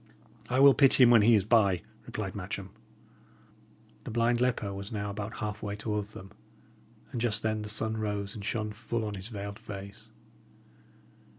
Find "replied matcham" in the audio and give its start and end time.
2.07-2.71